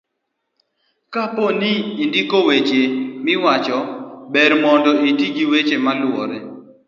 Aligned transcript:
kapo 1.13 1.45
ni 1.59 1.71
indiko 2.03 2.37
weche 2.47 2.81
miwacho 3.25 3.77
ber 4.33 4.51
mondo 4.63 4.91
iti 5.09 5.25
gi 5.35 5.45
weche 5.51 5.75
maluwore 5.85 6.37